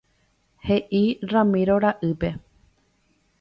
He'i 0.69 1.01
Ramiro 1.33 1.77
ra'ýpe. 1.85 2.33